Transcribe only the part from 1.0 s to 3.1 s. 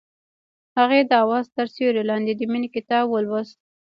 د اواز تر سیوري لاندې د مینې کتاب